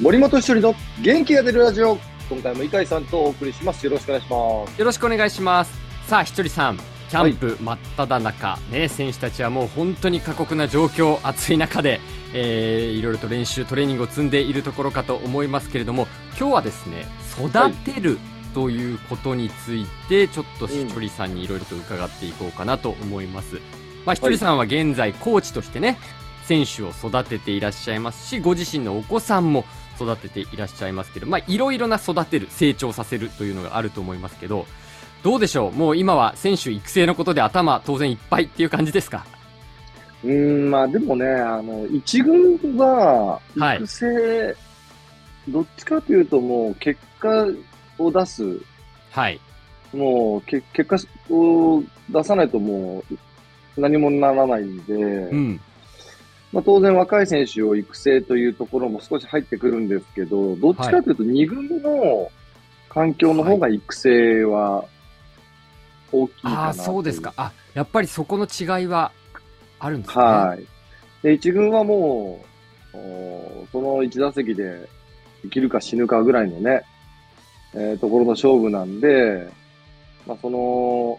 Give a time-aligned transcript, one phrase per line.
[0.00, 1.98] 森本一人の元気が出るラジオ。
[2.28, 3.86] 今回も井海さんとお送りします。
[3.86, 4.78] よろしくお願いします。
[4.78, 5.72] よろしくお願いします。
[6.08, 6.78] さあひとりさん。
[7.10, 12.00] キャンプ真っ只中、ね、選手たちはもう本当に過酷な状況暑い中で、
[12.32, 17.06] えー、いろいろと練習トレーニングを積んでいるところかと思いますけれども今日はですね
[17.38, 18.18] 育てる、
[18.52, 23.60] ということについてちょっとひとりさんにいろいろと伺っていこうかなと思います、
[24.06, 25.98] まあ、ひとりさんは現在コーチとしてね
[26.44, 29.64] 選手を育てていらっしゃいますしご自身のお子さんも
[29.98, 34.66] 育てていらっしゃいますけど、まあ、いろいろな育てる、成長させるというのがあると思いますけど、
[35.22, 35.72] どうでしょう？
[35.72, 39.24] もう今は選手育成のことで頭当然いっぱいっていう感じですか？
[40.22, 44.56] うん、まあでもね、あの、一軍は、育成、はい、
[45.48, 47.46] どっちかというともう結果
[47.98, 48.60] を出す。
[49.10, 49.40] はい。
[49.92, 53.04] もうけ結果を出さないとも
[53.76, 55.60] う何もならないんで、うん。
[56.54, 62.30] まあ、当然若い選手を育成というところも少し入ってくるんですけど、どっちかというと2軍の
[62.88, 64.84] 環境の方が育成は
[66.12, 67.34] 大きいかな、はい、あそうですか。
[67.36, 69.10] あ、やっぱりそこの違いは
[69.80, 70.24] あるんですね。
[70.24, 70.64] はい。
[71.22, 72.44] で、1軍はも
[72.92, 72.96] う、
[73.72, 74.88] その1打席で
[75.42, 76.84] 生きるか死ぬかぐらいのね、
[77.74, 79.48] えー、ところの勝負なんで、
[80.24, 81.18] まあ、その、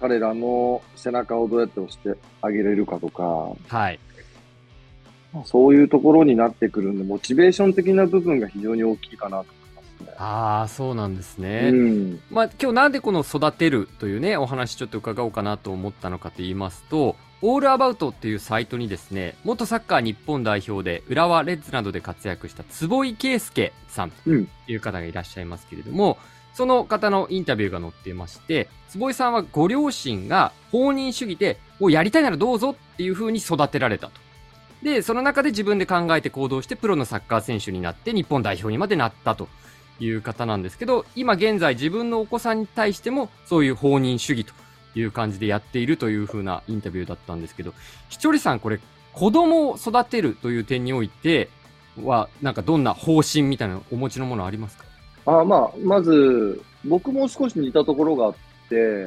[0.00, 4.00] 彼らの背中をどうやって押してあげれるかとか、はい。
[5.44, 10.14] そういうところになってくるんで、モチベーション的な部分が非常に大きいかなと思いますね。
[10.18, 11.70] ああ、そうなんですね。
[11.72, 26.16] うん、まあ、今日なんでこの育てるというね、お話ちょっと伺おうかなと思ったのかと言いますと、オールアバウトっていうサイトにですね、元サッカー日本代表で、浦和レッズなどで活躍した坪井圭介さんという方がいらっしゃいますけれども、うん、
[26.54, 34.23] その方のインタビューが載っていまして、坪井さんはご両親が放任主義で、もうやりたいならどうぞっていう風に育てられたと。
[34.84, 39.48] で、その中で自分で考えて行動してプロのサッカー選手になって日本代表にまでなったと
[39.98, 44.52] いう方なんですけど、今現在自分のお子さんに対してもそういう放任主義と
[44.94, 47.72] いう感じでやっているという風なインタビューだったんですけど、
[48.10, 48.78] ひとりさんこれ
[49.12, 51.48] 子供を育てるという点において
[52.02, 54.84] は、なんかどんな方針みたいなお持ちのものありますか？
[55.26, 58.34] あまあ、まず、僕も少し似たところがあっ、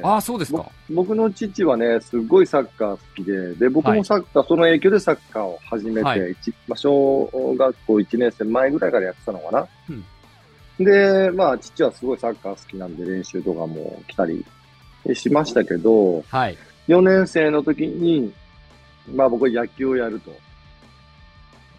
[0.02, 0.70] ああ、そうですか。
[0.90, 6.36] 僕の父はね、すごいサッカー好きで、で、僕もサッカー、はい、その影響でサッカーを始めて、はい、
[6.66, 9.68] まあ、小学校1年生前ぐらいからやってたのかな。
[10.78, 14.44] うん、で、まあ、父はすごいサッカー好きなんで練習とかも来たり
[15.14, 16.58] しましたけど、はい、
[16.88, 18.32] 4年生の時に、
[19.14, 20.34] まあ僕は野球をやると。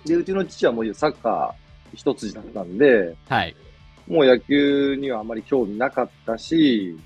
[0.06, 3.56] で、うちの父はもうサッカー一筋だったんで、はい、
[4.08, 6.98] もう野球にはあまり興味なかったし、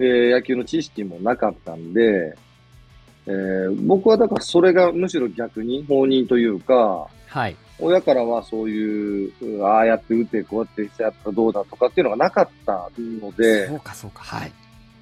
[0.00, 2.34] えー、野球の知識もなかったんで、
[3.26, 7.56] えー、僕はだからそれがむしろ逆に放任というか、はい。
[7.78, 14.52] 親からはそういう、ああやって打って、こうやってやったらどうだとかっていうのがなかったので、そうかそうか、はい。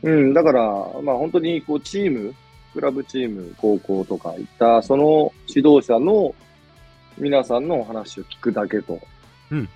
[0.02, 0.62] うん、だから、
[1.02, 2.34] まあ本当にこうチーム、
[2.74, 6.34] クラブチーム、高校とかいった、その指導者の
[7.16, 9.00] 皆さんのお話を聞くだけと。
[9.50, 9.68] うん。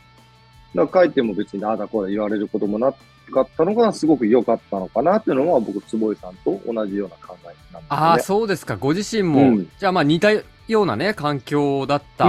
[0.74, 2.92] だから書いても別にああだこうだ言われることもな
[3.32, 8.76] かったのがすごく良かったのかなっていうのは僕、坪井さんと同じような考えなんです、ね、ああ、そうですか。
[8.76, 10.42] ご自身も、うん、じゃあまあ似たよ
[10.82, 12.24] うなね、環境だった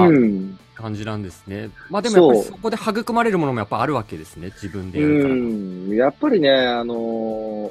[0.76, 1.64] 感じなんですね。
[1.64, 5.34] うん、まあでもやっぱりそこで育まれるものもやっぱあるわけですね、自分でやるから。
[5.34, 6.96] うん、やっぱりね、あの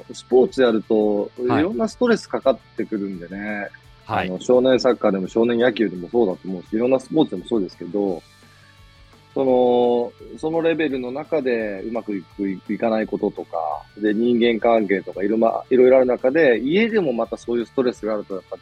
[0.09, 1.47] ー、スポーツやると、い。
[1.47, 3.69] ろんなストレスかかってくるんでね、
[4.05, 8.21] はい、あの少年サッカーでも少年野球でもそうだと思うし、いろんなスポーツでもそうですけど、
[9.33, 13.57] その、そのレベルの中でうまくいく、いかないこととか、
[13.97, 18.61] で、人間関係とかいろ,、ま、いろいろある中で、家でもまたそういうストレスがあると、やっぱね、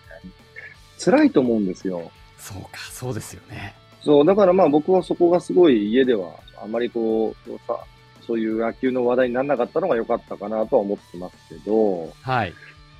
[0.97, 2.11] 辛いと思うんですよ。
[2.37, 3.73] そうか、そうですよね。
[4.01, 6.31] そう、だからまあ僕はそこがすごい家では、
[6.63, 7.77] あまりこう、さ、
[8.25, 12.53] そういう野球の話題にならなかったのが良かったかなとは思ってますけど、はい。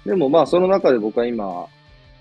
[0.06, 1.68] でもまあその中で僕は今、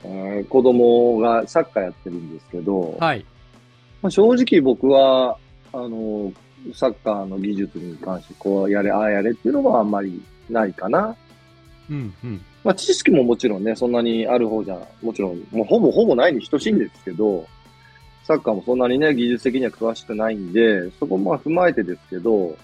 [0.04, 3.24] えー、子供がサッカーやってるんですけど、はい。
[4.02, 5.36] まあ、正直僕は、
[5.72, 6.32] あの、
[6.74, 11.14] サッカーの技術に関して、こうやれ、ああやれっていうのはあんまりないかな。
[11.90, 12.44] うんうん。
[12.62, 17.46] まあ、知識ももちろんね、そんなにある方じゃ、もちろん、もうほぼほぼないに等しいんですけど、
[18.24, 22.56] サッカーもそんなにね、技術的には詳しくないんで、そこも踏まえてですけど、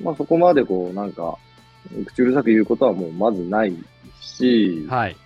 [0.00, 1.36] まあそこまでこう、なんか、
[2.06, 3.74] 口うるさく言うことはもうまずない
[4.20, 5.16] し、はい。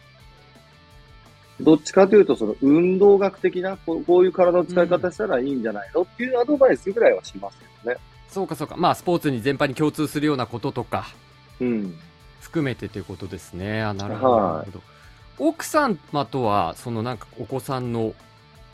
[1.61, 8.01] どっちかというと、その運動学的なこう、こういう体の使い方したらいいんじゃないの、うん、っていうアドバイスぐらいはしますけどね。
[8.29, 8.77] そうかそうか。
[8.77, 11.07] まあ、スポーツに全般に共通するようなこととか、
[11.61, 11.95] うん。
[12.41, 13.83] 含めてということですね。
[13.83, 14.33] あ、なるほど。
[14.35, 14.73] はい、
[15.39, 15.97] 奥様
[16.31, 18.15] とは、そのなんかお子さんの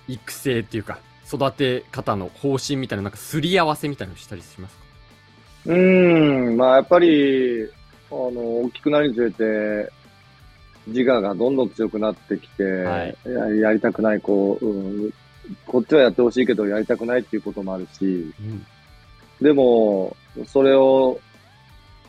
[0.09, 4.85] 育成っていうか、育て方の方針みたいな、なんかすり合わせみたいなのしたりしますか？
[5.67, 9.91] うん、まあやっぱり、あの、大きくなるにつれて、
[10.87, 15.15] 自我がどんどん強くなってきて、はい、ややりたくない、こう、うん、
[15.67, 18.67] こっちはやってほしいけどやりたくないっていうこともあるし、うん、
[19.41, 20.17] でも、
[20.47, 21.19] それを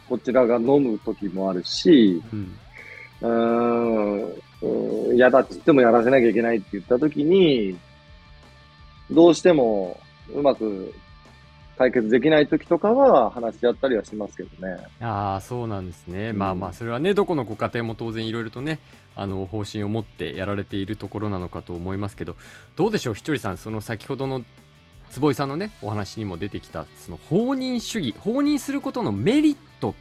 [0.08, 2.58] こちらが飲む時もあるし、うん、
[3.22, 7.78] うん嫌だって言ってもやらせなきゃいけないって言った時に、
[9.12, 10.00] どうしても
[10.34, 10.94] うまく
[11.78, 14.78] 解決できない時とかは話し合ったりはしますけどね。
[15.00, 16.30] ああ、そうなんですね。
[16.30, 18.80] うん、まあまあ、それはね、どこのご家庭も当然いろいろとね、
[19.16, 22.36] あの、方針を持ってやられているところなのかと思いますけど、
[22.76, 24.44] どうでしょう、ひとりさん、その先ほどの
[25.12, 29.96] 坪井さんのね、お話にも出てきた、その放任主義、放任することのメリット、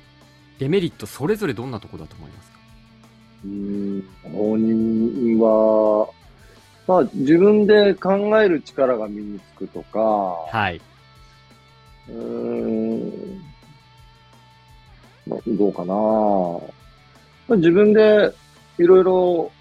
[0.58, 2.58] デメリット、それぞれどんなところだと思いますか？
[3.44, 6.08] うん、放任は、
[6.87, 10.81] まあ、自分で考える力が身につくとか、はい。
[12.08, 13.43] うーん、
[15.26, 15.94] まあ、どうかな。
[17.49, 18.32] まあ、自分で
[18.79, 19.53] いろいろ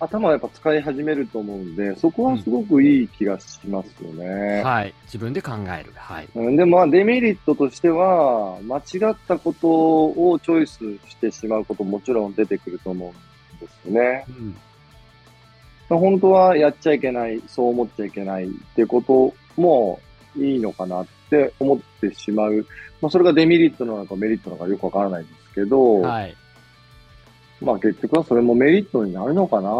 [0.00, 4.24] 頭をやっぱ使い始めると思うんで、そこはすごくいい気がしますよね。
[4.24, 4.94] うん、はい。
[5.04, 5.92] 自分で考える。
[5.94, 6.28] はい。
[6.34, 10.78] でもまあデメリットとしては、間違ったことをチョイス
[11.08, 14.24] してしまうことももちろん出てくると思うんですよね。
[15.88, 20.00] うん、本当はやっちゃいけない、そう思っちゃいけないってことも
[20.36, 22.66] いいのかなって思ってしまう。
[23.00, 26.34] まあそれがデメリットなのかメリットなのかよくわからないんですけど、はい。
[27.60, 29.70] まあ結局はそれもメリットになるのかな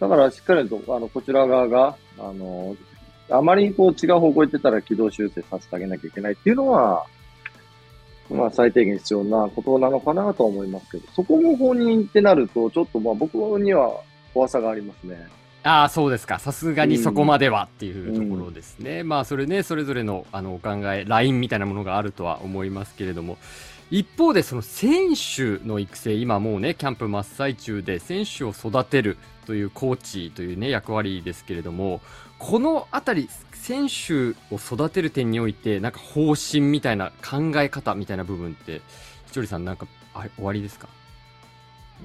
[0.00, 2.74] だからしっかりと、あの、こちら側が、あの、
[3.28, 7.04] あまりこう違う方向行ってたら軌道修正させてあげなきゃいけないっていうのは、
[8.30, 13.92] まあ最低限必要なことなのかなと思いますけど、そこも本人ってなると、ちょっとまあ僕には
[14.32, 15.28] 怖さがありますね。
[15.62, 16.38] ああ、そうですか。
[16.38, 19.00] さすがにそこまではっていうところですね。
[19.00, 23.36] うん、まあ、それね、それぞれの、あの、お考え、ラインみたいなものがあるとは思いますけれども、
[23.90, 32.00] 一方でその選手の育成、今もうね、キャンプ真っ最中で選手を育てるというコーチというね、役割ですけれども、
[32.38, 38.80] このあたり、選手を育てる点において、なんか方針みたいな考え方みたいな部分って、
[39.26, 40.88] ひとりさんなんかあ終わりですか？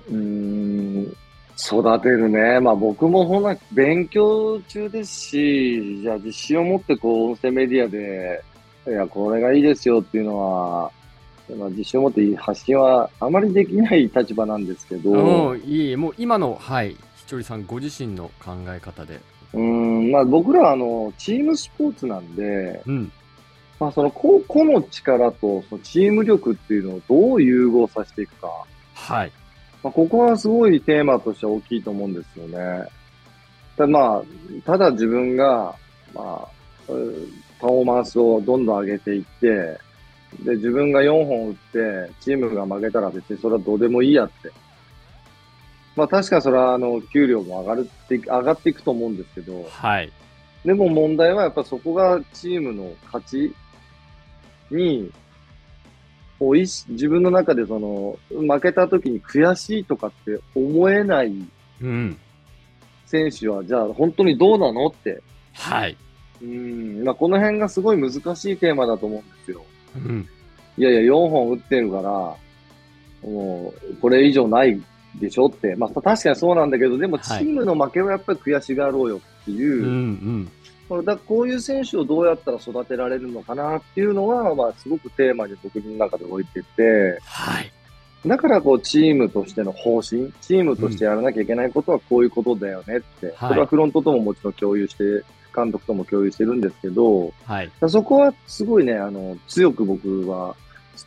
[0.09, 1.15] うーん、
[1.57, 2.59] 育てるね。
[2.59, 8.43] まあ僕もほな、勉強中ですし、じゃあ自信を持ってこう、音声メディアで、
[8.87, 10.91] いや、これがいいですよっていうのは、
[11.57, 15.55] まあ、自信を持って発信はあまりできない立場なんですけど。
[15.55, 19.19] いいもう今の、はい、ひとりさんご自身の考え方で。
[19.53, 23.11] うん、まあ僕らはあの、チームスポーツなんで、うん、
[23.79, 28.49] まあその個々の力とそのチーム力っていうのをどう融合させていくか。
[28.93, 29.31] はい。
[29.85, 32.87] まあここはすごいテーマとして大きいと思うんですよね。
[33.77, 34.23] たまあ、
[34.65, 35.75] ただ自分が、
[36.11, 36.47] まあ、
[36.87, 39.47] パフォーマンスをどんどん上げていって、
[40.43, 44.51] で、自分が4本打って、チームが負けたら別にそれはどうでもいいやって。
[45.95, 49.67] まあ確かそれはあの、給料も上がるって、上がっていくと思うんですけど。
[49.69, 50.11] はい。
[50.65, 53.53] でも問題はやっぱそこがチームの勝ち
[54.71, 55.11] に、
[56.39, 61.33] こう自分の中でその、負けた時に悔しいとかって思えない
[63.05, 65.21] 選手は、じゃあ本当にどうなのって。
[65.53, 65.95] はい。
[66.41, 69.63] うん、まあこの辺がすごい難しいテーマだと思うんですよ。
[69.95, 70.27] うん、
[70.77, 72.35] いやいや、4本打ってるから、
[73.29, 74.81] もう、これ以上ない
[75.19, 75.75] でしょって。
[75.75, 80.51] まあ、確かにそうなんだけど、でもチームの負けはやっぱり悔しがろうよっていう、はいうんうん、
[81.03, 87.71] だこういう選手をどうやったら育てられるのかなっていうのは、まあ、すごくテーマに僕の中で置いてて、はい。
[88.25, 95.23] だからこうチームとしての方針、チームとしてやらなきゃいけないことはこういうことだよねって、うん、それはフロントとももちろん共有して
[95.55, 100.55] 監督とも共有してるんですけど、はい、そこはすごいね、あの、強く僕は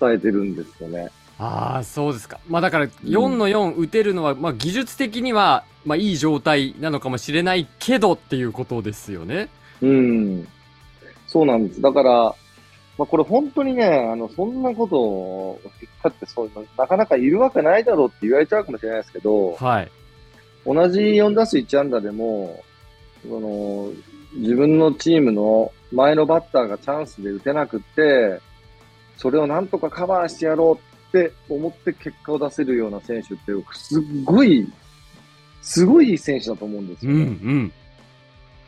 [0.00, 1.08] 伝えてるんですよね。
[1.38, 2.40] ああ、そうですか。
[2.48, 9.48] まあだから、4の4打てるのは、うん、まあ技術的には、まあいい状態なのかもしれないけどっていうことですよね。
[9.82, 10.48] うん。
[11.26, 11.80] そうなんです。
[11.80, 12.34] だから、
[12.98, 19.90] まあこれ本当にね、あの、そんなことを言ったってそういうの、なかなかいるわけないだろうって言われちゃうかもしれないですけど、はい。
[20.66, 22.62] 同じ4打数1安打でも、
[23.22, 23.90] その、
[24.34, 28.40] 自分のチームの前のバッターがチャンスで打てなくって、
[29.16, 34.70] それをなんとかカバーしてやろうって思って結果を出せるような選手って、すっごい、
[35.62, 37.18] すごいいい選手だと思うんですよ、ね。
[37.18, 37.72] うんうん。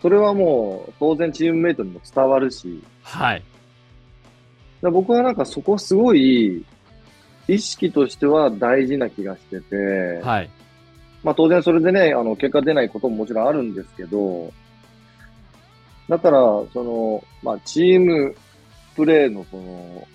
[0.02, 2.82] それはもう、当然チームメイトにも伝わるし。
[3.02, 3.42] はい。
[4.82, 6.64] 僕はなんかそこすごい、
[7.48, 9.76] 意識としては大事な気がしてて。
[10.22, 10.50] はい。
[11.22, 14.52] まあ当然それでね、あの、結果出ないことももちろんあるんですけど、
[16.08, 16.38] だから、
[16.72, 18.34] その、まあ、チーム
[18.96, 20.08] プレーの、その、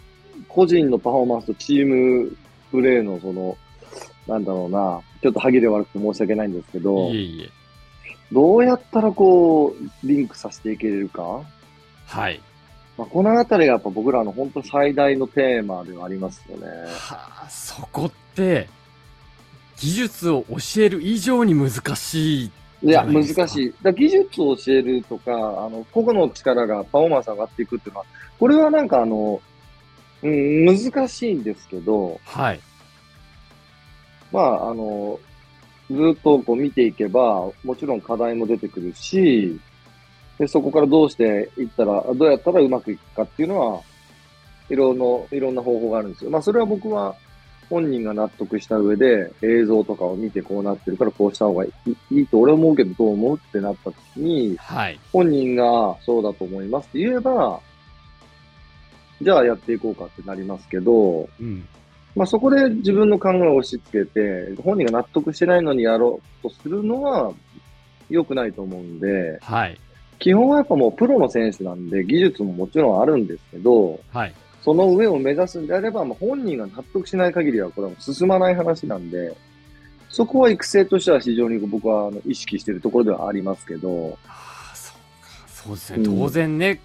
[0.49, 2.35] 個人のパフォーマンスとチーム
[2.69, 3.57] プレーの、その、
[4.27, 7.64] なんだろうな、ちょっと歯切れ悪くて申し訳ないんですけど、いえいえ
[8.31, 11.41] どうやったらこう、リンクさせていけれるか？
[12.07, 12.41] はい。
[12.97, 16.67] まあ、このあたりがやっぱ僕らの本当最大のテーマではありますよね。
[16.97, 18.69] はあ、そこって、
[19.77, 22.51] 技術を教える以上に難しい
[22.81, 23.73] いや、難しい。
[23.81, 28.05] だ技術を教えるとか、あの、個々の力がパフォーマンス上がっていくっていうのは、
[28.39, 29.41] これはなんかあの、
[30.21, 32.59] うん、難しいんですけど、はい。
[34.31, 35.19] まあ、あの、
[35.91, 39.59] ずっとこう見ていけば、もちろん課題も出てくるし、
[40.39, 43.81] で、そこからどうしていったら、どうやったらうまくいくかっていうのは、
[44.69, 46.31] いろんな、いろんな方法があるんですよ。
[46.31, 47.15] まあ、それは僕は
[47.69, 57.59] 本人が納得した上で映像とかを見てこうなってるからこうした方がいいいいと俺思うけどどう思うってなった時に、はい、本人がそうだと思いますって言えば、
[59.21, 61.67] じゃあやっていこうかってなりますけど、うん、
[62.15, 67.33] まあそこで自分の考えを押し付けて、本人が納得してないのにやろうとするのは
[68.09, 69.77] 良くないと思うんで、はい。
[70.19, 74.33] 基本はやっぱもうプロの選手なんで、技術ももちろんあるんですけど、はい。
[74.63, 79.35] その上を目指すんであれば、まあ、本人が納得しない限りはこれは進まない話なんで、
[80.09, 84.17] そこは育成としては非常に僕は意識しているところではありますけど。
[84.27, 85.47] ああ、そうか。
[85.47, 86.05] そうですね。
[86.05, 86.79] 当然ね、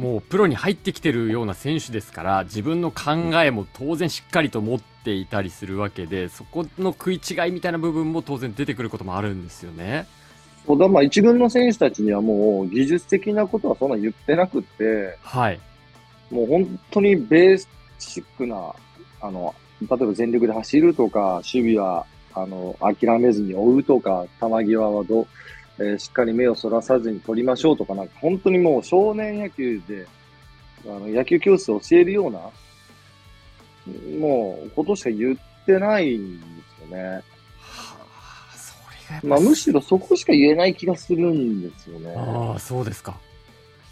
[0.00, 3.12] もうプロに入ってきてるような選手ですから自分の考
[3.44, 10.06] えも当然しっかりと持っていたりするわけでそこの食い違いみたいな部分も当然出てくることもあるんですよね。
[10.66, 15.60] そうだまあ一軍の選手たちにはもう技術的なことはそんな言ってなくて、はい、
[16.30, 17.66] もう本当にベー
[17.98, 18.74] シックな
[19.20, 25.26] あの例えば全力で走るとか守備はあの諦めずに追うとか球際はど
[25.80, 30.06] えー、しっかり目をそらさずに取りましょうとか、なんか本当にもう少年野球で、
[30.84, 32.38] あの野球教室を教えるような、
[34.18, 36.44] もうことしか言ってないんで
[36.78, 37.02] すよね。
[37.04, 37.22] は
[38.52, 38.74] あ、そ
[39.14, 42.14] れがまあむしろそこしか言えない気がするんですよね。
[42.14, 43.18] ああ、そうですか。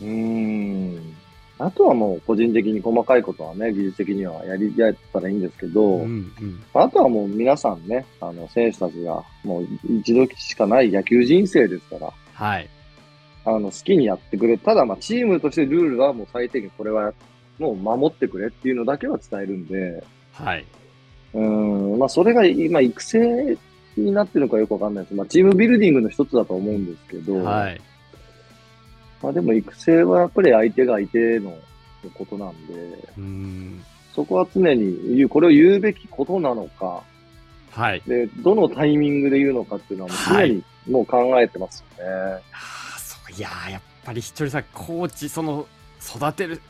[0.01, 1.17] うーん。
[1.59, 9.67] あとはもう個人的に細かいことはね、技術的にはやりやったらいいんですけど、うんうん、あとはもう皆さんね、あの選手たちがもう
[10.01, 12.69] 一度しかない野球人生ですから、はい。
[13.45, 14.57] あの好きにやってくれ。
[14.57, 17.13] ただまあチームとしてルールはもう最低限これは
[17.59, 20.65] もう守ってくれっていうのだけは伝えるんで、はい。
[21.35, 23.59] うん、まあそれが今育成
[23.97, 25.15] になってるのかよくわかんないです。
[25.15, 27.81] まあチームビルディングの一つだと思うんですけど、はい。
[29.23, 31.57] まあでも育成はやっぱり相手が相手の
[32.15, 32.75] ことなんで、
[33.17, 33.85] うん
[34.15, 37.05] そこは常に言う、これを言うべきことなのか、
[37.71, 38.03] はい。
[38.05, 42.11] で、どのタイミングで言うのかっていうのは常にもう考えてますよね。
[42.11, 42.39] はい、あ
[42.97, 45.69] あ、そう、いややっぱりひとりさん、コーチ、その、
[46.05, 46.61] 育てる、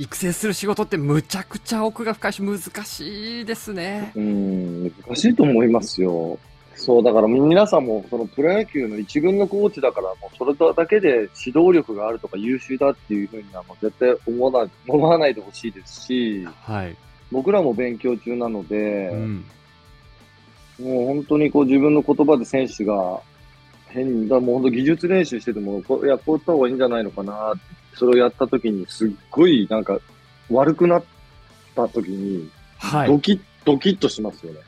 [0.00, 4.10] 育成する仕事ってむちゃくちゃ奥が深いし難しいですね。
[4.16, 6.38] うん、難しいと思いますよ。
[6.76, 16.96] そう、だから皆さんも、そのプロ野球の一軍のコーチだから、もうそれだけで指導力があるとか優秀だっていうふうにはもう絶対思わない、思わないでほしいですし、はい。
[17.32, 19.44] 僕らも勉強中なので、うん、
[20.80, 23.20] もう本当にこう自分の言葉で選手が
[23.88, 27.54] 変に、だもう本当技術練習してても、こいや、こうやった方がいいんじゃないのかな
[27.94, 29.98] それをやった時にすっごいなんか
[30.50, 31.04] 悪くなっ
[31.74, 33.08] た時に、はい。
[33.08, 34.60] ドキッ、ドキッとしますよね。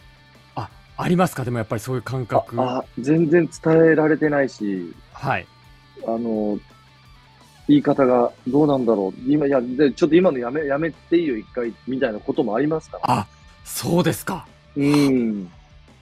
[1.00, 1.44] ありますか？
[1.44, 2.60] でもやっぱりそういう感覚。
[2.60, 5.46] あ全然伝えられてないし、はい。
[6.04, 6.58] あの、
[7.68, 9.20] 言い方がどうなんだろう。
[9.30, 13.04] 今、いや、で、ちょっと今のやめ、やめていいよ、一回、みたいなこともありますから。
[13.20, 13.26] あ、
[13.64, 14.46] そうですか。
[14.76, 15.50] うん。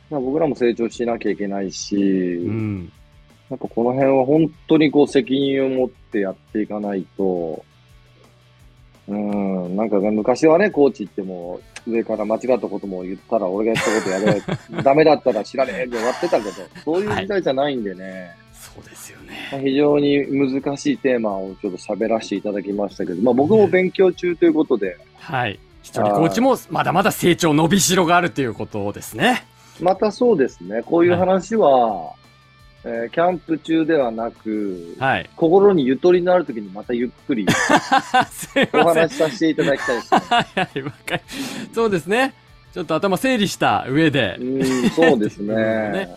[0.08, 2.92] まあ、僕らも成長しなきゃいけないし、うん。
[3.50, 7.64] やっぱこの辺は本当にこう責任を持ってやっていかないと、
[9.08, 14.42] うん、なんか昔はね、コーチっても、上から間違ったことも言ったら、俺がやったことやれ、
[14.82, 16.52] ダメだったら知らねえで終わってたけど、
[16.84, 18.04] そういう時代じゃないんでね。
[18.04, 19.60] はい、そうですよね。
[19.62, 24.96] 非常に難しいテーマをちょっと喋らせていただきましたけど、まあ僕も勉強中ということで。
[25.18, 25.58] はい。
[25.82, 29.44] 一人コーチもまだまだ成長伸びしろがあるということですね。
[29.80, 30.82] またそうですね。
[30.84, 32.12] こういう話は、
[32.88, 37.44] えー、キャンプ中ではなく、はい、心にゆとりのある時にまたゆっくり
[38.72, 40.20] お話しさせていただきたいです、ね。
[40.20, 41.20] はいはい、わか
[41.74, 42.32] そうですね。
[42.72, 44.36] ちょっと頭整理した上で。
[44.38, 45.54] うん、そうですね。
[45.90, 46.08] ね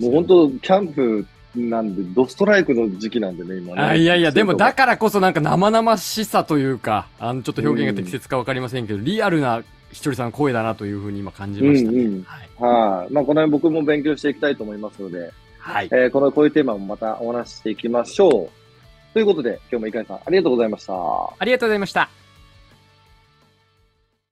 [0.00, 3.82] もう本当、キャンプなんで、ドストライクの時期なんでね、今ね。
[3.82, 12.00] あいやいや、でもだからこそなんか生々しさというか、あの、ちょっと表現が適切かわかりませんけど、リアルなひとりさんの声だなというふうに今感じましたね。
[12.00, 13.12] うんうん、はい。
[13.12, 15.30] まあ、この辺僕も勉強していきたいと思いますので、
[15.62, 15.88] はい。
[15.92, 19.12] えー、この、こういうテーマもまたお話ししていきましょう。
[19.14, 20.92] ということで、今日もいかさん、ありがとうございました。
[20.94, 22.21] ありがとうございました。